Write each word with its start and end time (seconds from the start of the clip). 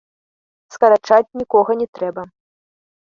Скарачаць 0.77 1.35
нікога 1.43 1.71
не 1.83 1.87
трэба. 1.99 2.21